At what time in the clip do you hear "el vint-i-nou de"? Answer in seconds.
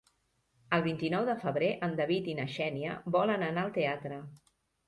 0.77-1.35